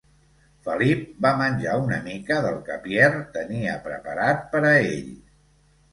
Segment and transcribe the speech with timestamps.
[0.67, 5.17] Felip va menjar una mica del què Pierre tenia preparat per a ell.